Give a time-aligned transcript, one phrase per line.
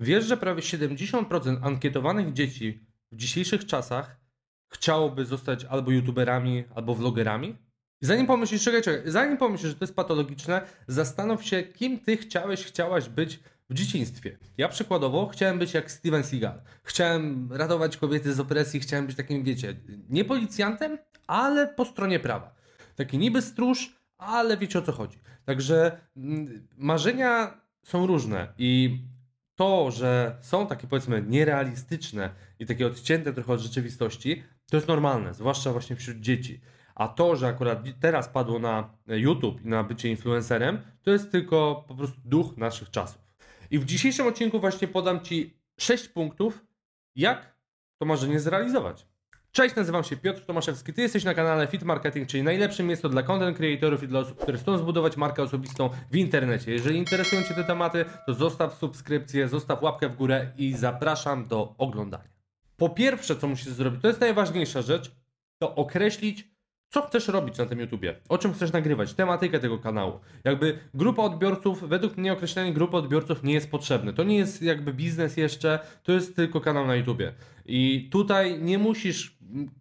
[0.00, 2.80] Wiesz, że prawie 70% ankietowanych dzieci
[3.12, 4.20] w dzisiejszych czasach
[4.72, 7.56] chciałoby zostać albo youtuberami, albo vlogerami?
[8.00, 12.64] Zanim pomyślisz, czekaj, czekaj, zanim pomyślisz, że to jest patologiczne, zastanów się, kim ty chciałeś,
[12.64, 13.40] chciałaś być
[13.70, 14.38] w dzieciństwie.
[14.58, 16.60] Ja przykładowo chciałem być jak Steven Seagal.
[16.82, 19.76] Chciałem ratować kobiety z opresji, chciałem być takim, wiecie,
[20.08, 22.54] nie policjantem, ale po stronie prawa.
[22.96, 25.18] Taki niby stróż, ale wiecie o co chodzi.
[25.44, 28.98] Także mm, marzenia są różne i
[29.60, 35.34] to, że są takie powiedzmy nierealistyczne i takie odcięte trochę od rzeczywistości, to jest normalne,
[35.34, 36.60] zwłaszcza właśnie wśród dzieci.
[36.94, 41.84] A to, że akurat teraz padło na YouTube i na bycie influencerem, to jest tylko
[41.88, 43.22] po prostu duch naszych czasów.
[43.70, 46.64] I w dzisiejszym odcinku właśnie podam Ci 6 punktów,
[47.16, 47.54] jak
[47.98, 49.06] to marzenie zrealizować.
[49.52, 50.92] Cześć, nazywam się Piotr Tomaszewski.
[50.92, 54.38] Ty jesteś na kanale Fit Marketing, czyli najlepszym miejscu dla content creatorów i dla osób,
[54.38, 56.72] które chcą zbudować markę osobistą w internecie.
[56.72, 61.74] Jeżeli interesują Cię te tematy, to zostaw subskrypcję, zostaw łapkę w górę i zapraszam do
[61.78, 62.28] oglądania.
[62.76, 65.10] Po pierwsze, co musisz zrobić, to jest najważniejsza rzecz,
[65.58, 66.48] to określić,
[66.88, 70.20] co chcesz robić na tym YouTubie, o czym chcesz nagrywać, tematykę tego kanału.
[70.44, 74.12] Jakby grupa odbiorców, według mnie określenie grupy odbiorców nie jest potrzebne.
[74.12, 77.32] To nie jest jakby biznes jeszcze, to jest tylko kanał na YouTubie.
[77.72, 79.38] I tutaj nie musisz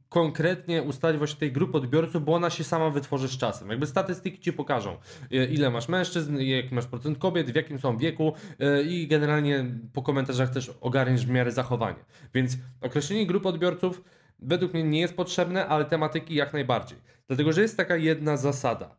[0.10, 3.70] konkretnie ustalić właśnie tej grupy odbiorców, bo ona się sama wytworzy z czasem.
[3.70, 4.98] Jakby statystyki ci pokażą,
[5.32, 9.66] e, ile masz mężczyzn, jaki masz procent kobiet, w jakim są wieku e, i generalnie
[9.94, 12.06] po komentarzach też ogarniesz w miarę zachowanie.
[12.34, 14.04] Więc określenie grupy odbiorców
[14.40, 16.98] według mnie nie jest potrzebne, ale tematyki jak najbardziej.
[17.28, 18.96] Dlatego, że jest taka jedna zasada.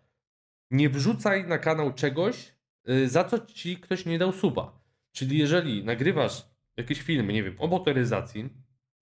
[0.71, 2.53] Nie wrzucaj na kanał czegoś,
[2.91, 4.81] y, za co ci ktoś nie dał suba.
[5.13, 8.51] Czyli jeżeli nagrywasz jakieś filmy, nie wiem, o motoryzacji,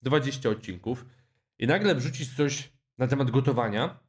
[0.02, 1.06] 20 odcinków
[1.58, 4.00] i nagle wrzucisz coś na temat gotowania,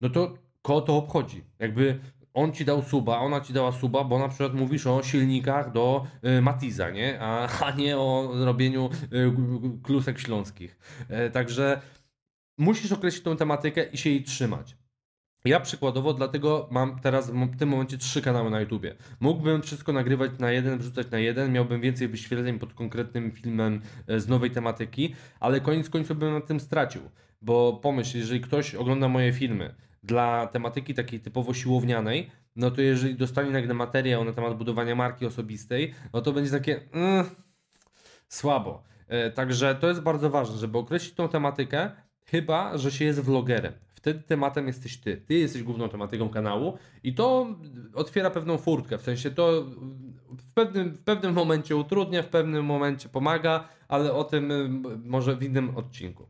[0.00, 1.44] no to koło to obchodzi.
[1.58, 2.00] Jakby
[2.34, 6.06] on ci dał suba, ona ci dała suba, bo na przykład mówisz o silnikach do
[6.38, 7.20] y, Matiza, nie?
[7.20, 9.32] A, a nie o robieniu y,
[9.82, 10.78] klusek śląskich.
[11.26, 11.80] Y, także
[12.58, 14.76] musisz określić tą tematykę i się jej trzymać.
[15.46, 18.94] Ja przykładowo dlatego mam teraz w tym momencie trzy kanały na YouTubie.
[19.20, 24.20] Mógłbym wszystko nagrywać na jeden, wrzucać na jeden, miałbym więcej wyświetleń pod konkretnym filmem e,
[24.20, 27.02] z nowej tematyki, ale koniec końców bym na tym stracił.
[27.42, 33.14] Bo pomyśl, jeżeli ktoś ogląda moje filmy, dla tematyki takiej typowo siłownianej, no to jeżeli
[33.14, 37.26] dostanie nagle materiał na temat budowania marki osobistej, no to będzie takie mm,
[38.28, 38.82] słabo.
[39.08, 41.90] E, także to jest bardzo ważne, żeby określić tą tematykę,
[42.24, 43.72] chyba, że się jest vlogerem.
[44.06, 45.16] Wtedy tematem jesteś ty.
[45.16, 47.56] Ty jesteś główną tematyką kanału i to
[47.94, 48.98] otwiera pewną furtkę.
[48.98, 49.64] W sensie to
[50.30, 54.68] w pewnym, w pewnym momencie utrudnia, w pewnym momencie pomaga, ale o tym y,
[55.04, 56.28] może w innym odcinku.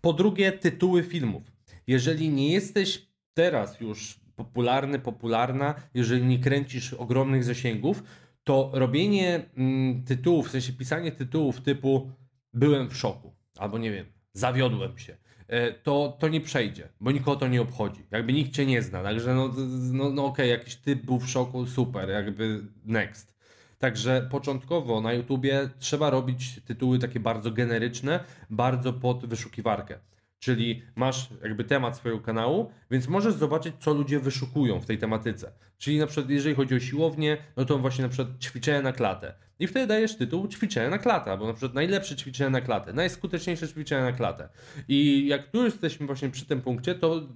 [0.00, 1.42] Po drugie, tytuły filmów.
[1.86, 8.02] Jeżeli nie jesteś teraz już popularny, popularna, jeżeli nie kręcisz ogromnych zasięgów,
[8.42, 12.10] to robienie mm, tytułów, w sensie pisanie tytułów typu
[12.54, 15.16] byłem w szoku, albo nie wiem, zawiodłem się,
[15.82, 18.06] to, to nie przejdzie, bo nikogo to nie obchodzi.
[18.10, 19.50] Jakby nikt cię nie zna, także no,
[19.92, 23.34] no, no okej, okay, jakiś typ był w szoku, super, jakby next.
[23.78, 29.98] Także początkowo na YouTubie trzeba robić tytuły takie bardzo generyczne, bardzo pod wyszukiwarkę.
[30.38, 35.52] Czyli masz jakby temat swojego kanału, więc możesz zobaczyć, co ludzie wyszukują w tej tematyce.
[35.78, 39.34] Czyli na przykład, jeżeli chodzi o siłownię, no to właśnie na przykład ćwiczenia na klatę.
[39.58, 43.68] I wtedy dajesz tytuł ćwiczenia na klatę, albo na przykład najlepsze ćwiczenia na klatę, najskuteczniejsze
[43.68, 44.48] ćwiczenia na klatę.
[44.88, 47.28] I jak tu jesteśmy właśnie przy tym punkcie, to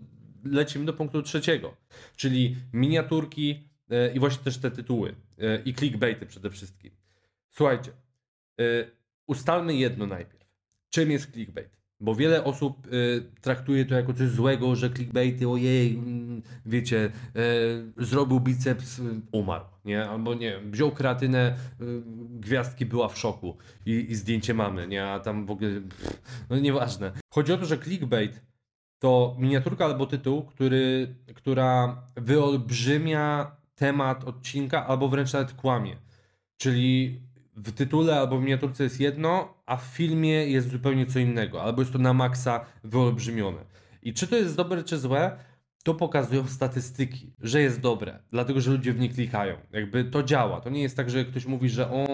[0.44, 1.76] lecimy do punktu trzeciego,
[2.16, 6.90] czyli miniaturki yy, i właśnie też te tytuły yy, i clickbaity przede wszystkim.
[7.50, 7.90] Słuchajcie,
[8.58, 8.90] yy,
[9.26, 10.48] ustalmy jedno najpierw.
[10.90, 11.77] Czym jest clickbait?
[12.00, 17.10] Bo wiele osób y, traktuje to jako coś złego, że clickbaity, ojej, mm, wiecie,
[17.98, 20.08] y, zrobił biceps, y, umarł, nie?
[20.08, 22.02] Albo nie wziął kreatynę, y,
[22.40, 25.06] gwiazdki była w szoku i, i, zdjęcie mamy, nie?
[25.06, 27.12] A tam w ogóle, pff, no nieważne.
[27.34, 28.42] Chodzi o to, że clickbait
[28.98, 35.96] to miniaturka albo tytuł, który, która wyolbrzymia temat odcinka albo wręcz nawet kłamie.
[36.56, 37.20] Czyli
[37.64, 41.82] w tytule albo w miniaturce jest jedno, a w filmie jest zupełnie co innego, albo
[41.82, 43.64] jest to na maksa wyolbrzymione.
[44.02, 45.38] I czy to jest dobre, czy złe,
[45.82, 49.56] to pokazują statystyki, że jest dobre, dlatego że ludzie w nie klikają.
[49.72, 50.60] Jakby to działa.
[50.60, 52.06] To nie jest tak, że ktoś mówi, że o,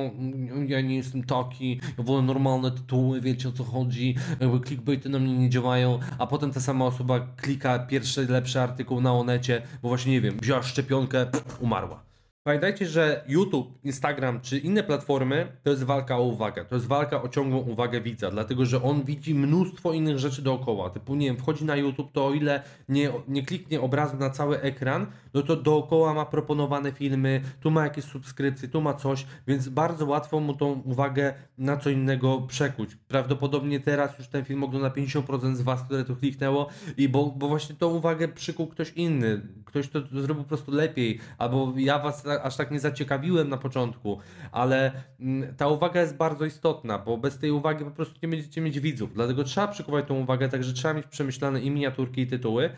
[0.66, 5.18] ja nie jestem taki, ja wolę normalne tytuły, wiecie o co chodzi, jakby clickbaity na
[5.18, 9.88] mnie nie działają, a potem ta sama osoba klika pierwszy lepszy artykuł na Onecie, bo
[9.88, 12.13] właśnie nie wiem, wzięła szczepionkę, pff, umarła.
[12.46, 16.64] Pamiętajcie, że YouTube, Instagram czy inne platformy to jest walka o uwagę.
[16.64, 20.90] To jest walka o ciągłą uwagę widza, dlatego że on widzi mnóstwo innych rzeczy dookoła.
[20.90, 24.60] Typu, nie wiem, wchodzi na YouTube, to o ile nie, nie kliknie obrazu na cały
[24.60, 29.68] ekran, no to dookoła ma proponowane filmy, tu ma jakieś subskrypcje, tu ma coś, więc
[29.68, 32.96] bardzo łatwo mu tą uwagę na co innego przekuć.
[33.08, 37.48] Prawdopodobnie teraz już ten film ogląda 50% z Was, które to kliknęło i bo, bo
[37.48, 39.40] właśnie tą uwagę przykuł ktoś inny.
[39.64, 44.18] Ktoś to zrobił po prostu lepiej, albo ja Was aż tak nie zaciekawiłem na początku,
[44.52, 48.60] ale mm, ta uwaga jest bardzo istotna, bo bez tej uwagi po prostu nie będziecie
[48.60, 49.14] mieć widzów.
[49.14, 52.70] Dlatego trzeba przykuwać tą uwagę, także trzeba mieć przemyślane i miniaturki, i tytuły,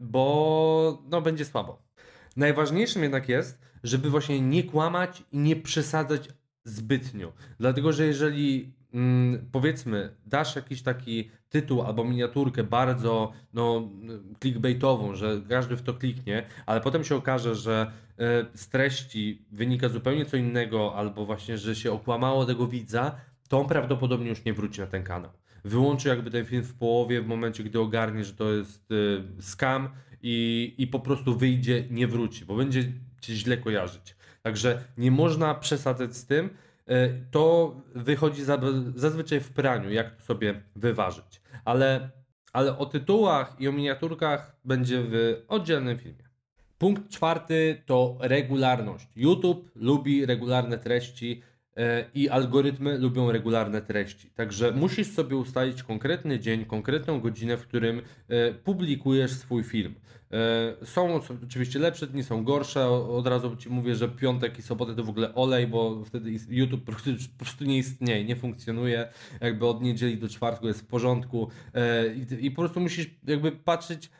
[0.00, 1.82] bo no, będzie słabo.
[2.36, 6.28] Najważniejszym jednak jest, żeby właśnie nie kłamać i nie przesadzać
[6.64, 7.32] zbytnio.
[7.60, 13.88] Dlatego, że jeżeli mm, powiedzmy, dasz jakiś taki tytuł albo miniaturkę bardzo no,
[14.40, 19.88] clickbaitową, że każdy w to kliknie, ale potem się okaże, że e, z treści wynika
[19.88, 23.16] zupełnie co innego, albo właśnie, że się okłamało tego widza,
[23.48, 25.30] to on prawdopodobnie już nie wróci na ten kanał.
[25.64, 29.88] Wyłączy jakby ten film w połowie, w momencie, gdy ogarnie, że to jest e, scam
[30.22, 34.16] i, i po prostu wyjdzie, nie wróci, bo będzie cię źle kojarzyć.
[34.42, 36.50] Także nie można przesadzać z tym,
[37.30, 38.42] to wychodzi
[38.94, 41.40] zazwyczaj w praniu, jak to sobie wyważyć.
[41.64, 42.10] Ale,
[42.52, 46.26] ale o tytułach i o miniaturkach będzie w oddzielnym filmie.
[46.78, 49.08] Punkt czwarty to regularność.
[49.16, 51.42] YouTube lubi regularne treści
[51.76, 54.30] e, i algorytmy lubią regularne treści.
[54.30, 59.94] Także musisz sobie ustalić konkretny dzień, konkretną godzinę, w którym e, publikujesz swój film.
[60.32, 62.88] E, są oczywiście lepsze dni, są gorsze.
[62.88, 66.84] Od razu Ci mówię, że piątek i sobotę to w ogóle olej, bo wtedy YouTube
[66.84, 66.92] po
[67.38, 69.08] prostu, nie istnieje, nie funkcjonuje.
[69.40, 74.10] Jakby od niedzieli do czwartku jest w porządku e, i po prostu musisz jakby patrzeć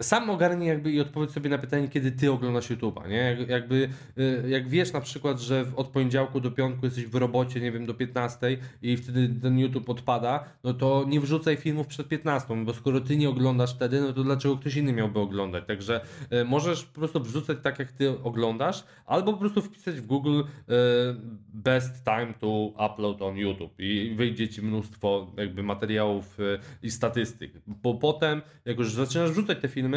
[0.00, 3.36] sam ogarnij jakby i odpowiedz sobie na pytanie, kiedy ty oglądasz YouTube'a, nie?
[3.48, 7.72] Jakby, y, jak wiesz na przykład, że od poniedziałku do piątku jesteś w robocie, nie
[7.72, 12.64] wiem, do 15 i wtedy ten YouTube odpada, no to nie wrzucaj filmów przed 15,
[12.64, 15.64] bo skoro ty nie oglądasz wtedy, no to dlaczego ktoś inny miałby oglądać?
[15.66, 16.00] Także
[16.32, 20.40] y, możesz po prostu wrzucać tak, jak ty oglądasz, albo po prostu wpisać w Google
[20.40, 20.74] y,
[21.54, 22.48] best time to
[22.92, 26.38] upload on YouTube i wyjdzie ci mnóstwo jakby materiałów
[26.82, 29.87] i statystyk, bo potem, jak już zaczynasz wrzucać te filmy,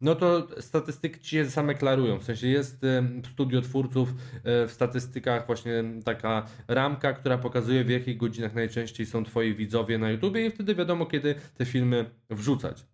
[0.00, 2.18] no to statystyki je same klarują.
[2.18, 2.78] W sensie jest
[3.22, 9.06] w studio twórców e, w statystykach właśnie taka ramka, która pokazuje w jakich godzinach najczęściej
[9.06, 12.86] są twoi widzowie na YouTubie i wtedy wiadomo kiedy te filmy wrzucać.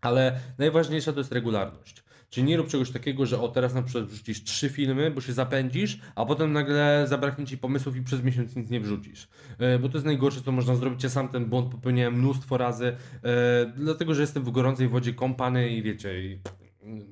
[0.00, 2.04] Ale najważniejsza to jest regularność.
[2.30, 5.32] Czyli nie rób czegoś takiego, że o teraz na przykład wrzucisz trzy filmy, bo się
[5.32, 9.28] zapędzisz, a potem nagle zabraknie ci pomysłów i przez miesiąc nic nie wrzucisz.
[9.58, 11.02] E, bo to jest najgorsze, co można zrobić.
[11.02, 15.68] Ja sam ten błąd popełniałem mnóstwo razy, e, dlatego że jestem w gorącej wodzie kąpany
[15.68, 16.40] i wiecie, i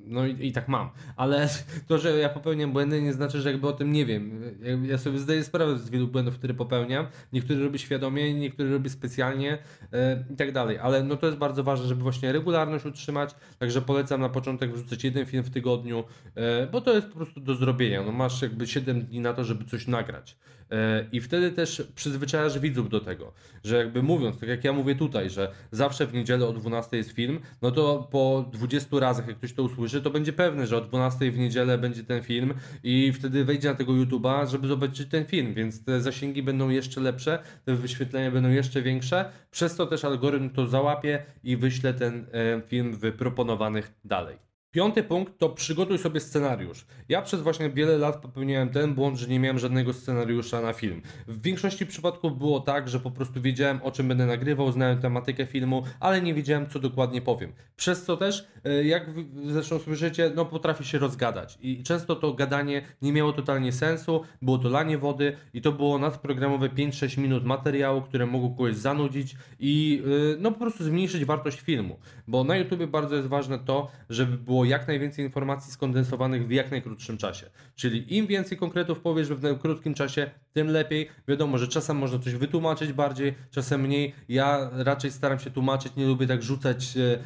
[0.05, 0.90] no i, i, tak mam.
[1.17, 1.49] Ale
[1.88, 4.40] to, że ja popełniam błędy, nie znaczy, że jakby o tym nie wiem.
[4.82, 7.06] Ja sobie zdaję sprawę z wielu błędów, które popełniam.
[7.32, 9.58] Niektóre robię świadomie, niektóre robię specjalnie
[9.93, 9.99] yy,
[10.31, 10.78] i tak dalej.
[10.78, 13.34] Ale no to jest bardzo ważne, żeby właśnie regularność utrzymać.
[13.58, 16.05] Także polecam na początek wrzucać jeden film w tygodniu,
[16.37, 16.43] yy,
[16.73, 18.02] bo to jest po prostu do zrobienia.
[18.02, 20.37] No masz jakby 7 dni na to, żeby coś nagrać.
[20.71, 23.33] E, I wtedy też przyzwyczajasz widzów do tego,
[23.65, 27.11] że jakby mówiąc, tak jak ja mówię tutaj, że zawsze w niedzielę o 12 jest
[27.11, 30.81] film, no to po 20 razach, jak ktoś to usłyszy, to będzie pewne, że o
[30.81, 35.25] 12 w niedzielę będzie ten film i wtedy wejdzie na tego YouTube'a, żeby zobaczyć ten
[35.25, 40.05] film, więc te zasięgi będą jeszcze lepsze, te wyświetlenia będą jeszcze większe, przez to też
[40.05, 44.47] algorytm to załapie i wyśle ten e, film w proponowanych dalej.
[44.76, 46.87] Piąty punkt to przygotuj sobie scenariusz.
[47.08, 51.02] Ja przez właśnie wiele lat popełniałem ten błąd, że nie miałem żadnego scenariusza na film.
[51.26, 55.47] W większości przypadków było tak, że po prostu wiedziałem o czym będę nagrywał, znałem tematykę
[55.47, 57.52] filmu, ale nie wiedziałem co dokładnie powiem.
[57.76, 59.11] Przez co też, e, jak
[59.45, 64.59] zresztą słyszycie, no potrafię się rozgadać i często to gadanie nie miało totalnie sensu, było
[64.59, 70.02] to lanie wody i to było nadprogramowe 5-6 minut materiału, które mogło kogoś zanudzić i
[70.35, 71.99] e, no po prostu zmniejszyć wartość filmu.
[72.28, 76.70] Bo na YouTube bardzo jest ważne to, żeby było jak najwięcej informacji skondensowanych w jak
[76.70, 77.50] najkrótszym czasie.
[77.75, 81.08] Czyli im więcej konkretów powiesz w krótkim czasie, tym lepiej.
[81.28, 84.14] Wiadomo, że czasem można coś wytłumaczyć bardziej, czasem mniej.
[84.28, 87.18] Ja raczej staram się tłumaczyć, nie lubię tak rzucać, e,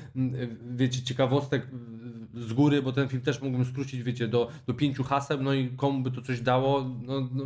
[0.71, 1.67] wiecie, ciekawostek
[2.35, 5.69] z góry, bo ten film też mógłbym skrócić, wiecie, do, do pięciu haseł, no i
[5.69, 6.85] komu by to coś dało.
[7.03, 7.45] No, no,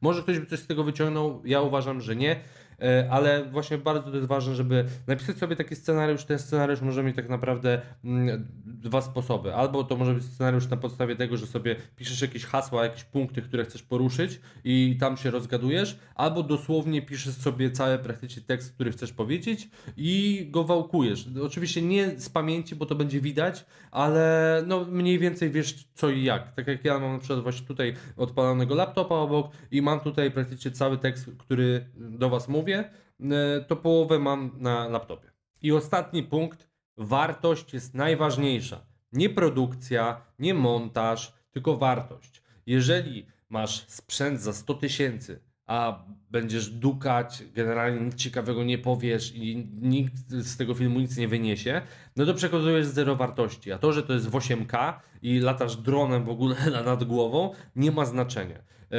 [0.00, 2.36] może ktoś by coś z tego wyciągnął, ja uważam, że nie.
[2.82, 6.24] E, ale właśnie bardzo to jest ważne, żeby napisać sobie taki scenariusz.
[6.24, 9.54] Ten scenariusz może mieć tak naprawdę mm, dwa sposoby.
[9.54, 13.42] Albo to może być scenariusz na podstawie tego, że sobie piszesz jakieś hasła, jakieś punkty,
[13.42, 18.92] które chcesz poruszyć i tam się rozgadujesz, albo dosłownie piszesz sobie cały praktycznie tekst, który
[18.92, 21.28] chcesz powiedzieć i go wałkujesz.
[21.42, 26.24] Oczywiście nie z pamięci, bo to będzie widać, ale no mniej więcej wiesz co i
[26.24, 26.54] jak.
[26.54, 30.70] Tak jak ja mam na przykład właśnie tutaj odpalonego laptopa obok i mam tutaj praktycznie
[30.70, 35.30] cały tekst, który do Was e, to połowę mam na laptopie.
[35.62, 38.86] I ostatni punkt, wartość jest najważniejsza.
[39.12, 42.42] Nie produkcja, nie montaż, tylko wartość.
[42.66, 49.68] Jeżeli masz sprzęt za 100 tysięcy, a będziesz dukać, generalnie nic ciekawego nie powiesz i
[49.80, 51.82] nikt z tego filmu nic nie wyniesie,
[52.16, 53.72] no to przekazujesz zero wartości.
[53.72, 54.92] A to, że to jest w 8K
[55.22, 58.58] i latasz dronem w ogóle nad głową, nie ma znaczenia.
[58.58, 58.96] E,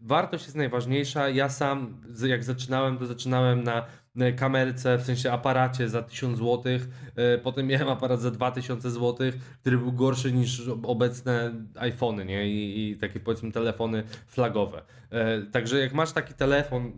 [0.00, 1.28] wartość jest najważniejsza.
[1.28, 3.86] Ja sam, jak zaczynałem, to zaczynałem na
[4.36, 6.62] kamerce, w sensie aparacie za 1000 zł.
[7.16, 12.48] E, potem miałem aparat za 2000 zł, który był gorszy niż obecne iPhony, nie?
[12.48, 14.82] I, i takie powiedzmy telefony flagowe.
[15.10, 16.92] E, także jak masz taki telefon,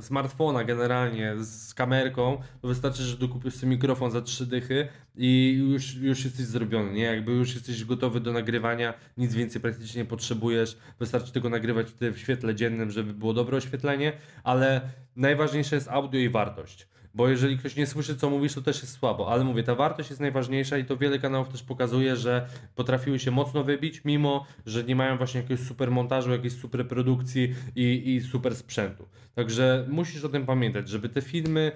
[0.00, 5.94] smartfona generalnie z kamerką, to wystarczy, że dokupisz sobie mikrofon za trzy dychy i już,
[5.94, 7.02] już jesteś zrobiony, nie?
[7.02, 12.18] Jakby już jesteś gotowy do nagrywania, nic więcej praktycznie nie potrzebujesz, wystarczy tylko nagrywać w
[12.18, 14.12] świetle dziennym, żeby było dobre oświetlenie,
[14.44, 14.80] ale
[15.16, 16.88] najważniejsze jest audio i wartość.
[17.18, 19.32] Bo jeżeli ktoś nie słyszy, co mówisz, to też jest słabo.
[19.32, 23.30] Ale mówię, ta wartość jest najważniejsza i to wiele kanałów też pokazuje, że potrafiły się
[23.30, 28.20] mocno wybić, mimo że nie mają właśnie jakiegoś super montażu, jakiejś super produkcji i, i
[28.20, 29.08] super sprzętu.
[29.34, 31.72] Także musisz o tym pamiętać, żeby te filmy,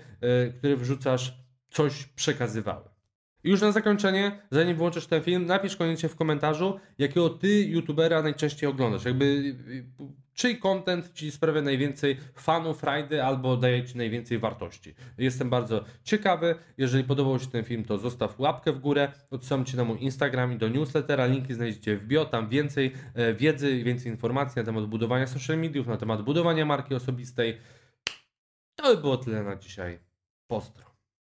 [0.49, 1.39] y, które wrzucasz,
[1.71, 2.89] coś przekazywały.
[3.45, 8.23] I już na zakończenie, zanim włączysz ten film, napisz koniecznie w komentarzu, jakiego ty youtubera
[8.23, 9.05] najczęściej oglądasz.
[9.05, 9.55] Jakby
[10.35, 14.95] czyj content ci sprawia najwięcej fanów, frajdy albo daje ci najwięcej wartości.
[15.19, 16.55] Jestem bardzo ciekawy.
[16.79, 19.13] Jeżeli podobał się ten film, to zostaw łapkę w górę.
[19.31, 21.27] Odsyłam cię na mój Instagram i do newslettera.
[21.27, 22.25] Linki znajdziecie w bio.
[22.25, 26.95] Tam więcej e, wiedzy, więcej informacji na temat budowania social mediów, na temat budowania marki
[26.95, 27.59] osobistej.
[28.77, 29.99] To by było tyle na dzisiaj.
[30.47, 30.92] Postro.